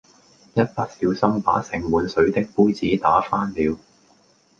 [0.55, 3.77] 一不小心把盛滿水的杯子打翻了